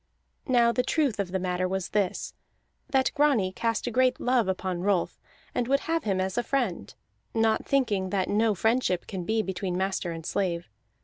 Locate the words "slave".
10.25-10.71